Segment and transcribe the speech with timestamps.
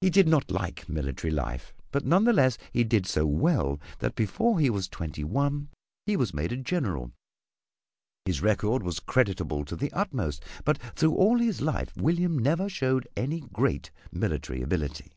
[0.00, 4.14] He did not like military life, but none the less he did so well that
[4.14, 5.68] before he was twenty one
[6.06, 7.10] he was made a General.
[8.24, 13.08] His record was creditable to the utmost, but through all his life William never showed
[13.16, 15.10] any great military ability.